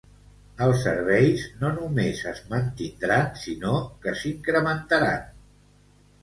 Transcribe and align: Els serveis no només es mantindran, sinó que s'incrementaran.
Els 0.67 0.79
serveis 0.85 1.43
no 1.63 1.69
només 1.75 2.21
es 2.31 2.41
mantindran, 2.53 3.29
sinó 3.43 3.75
que 4.07 4.15
s'incrementaran. 4.23 5.31